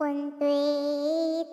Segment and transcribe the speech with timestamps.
[0.00, 1.49] 混沌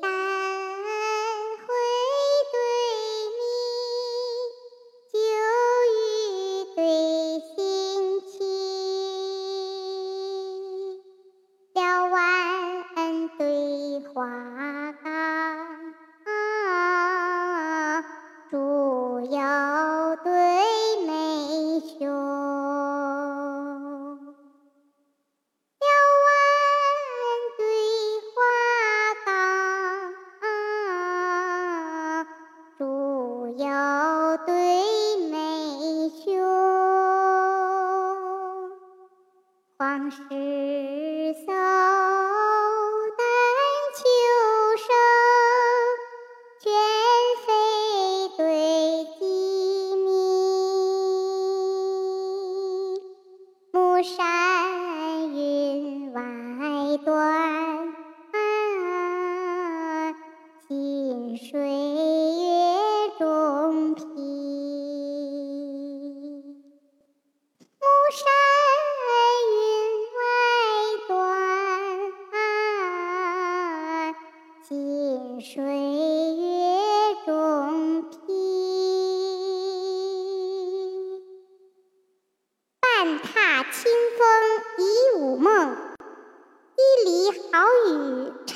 [34.48, 34.54] 对
[35.30, 36.24] 妹兄。
[39.78, 41.46] 黄石叟
[43.18, 43.22] 丹
[43.94, 44.00] 丘
[44.78, 44.88] 生，
[46.62, 46.72] 卷
[47.46, 47.48] 飞
[48.38, 48.42] 对
[49.20, 49.22] 鸡
[50.06, 50.08] 鸣。
[53.74, 54.16] 木山
[75.42, 78.18] 水月中平。
[82.80, 84.22] 半踏清风
[84.78, 84.82] 一
[85.20, 85.76] 午梦，
[86.76, 88.56] 一犁好雨趁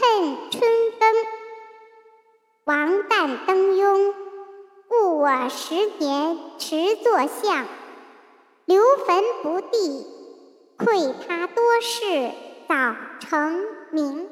[0.51, 0.61] 春
[0.99, 1.01] 耕。
[2.65, 4.13] 王旦登庸，
[4.91, 7.65] 误我十年迟作相。
[8.65, 10.05] 留坟不第，
[10.77, 12.31] 愧他多事
[12.67, 14.29] 早成名。